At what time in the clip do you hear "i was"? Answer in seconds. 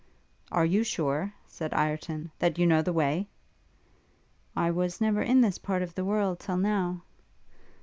4.55-4.99